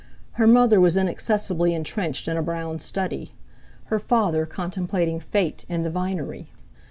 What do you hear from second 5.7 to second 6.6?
the vinery.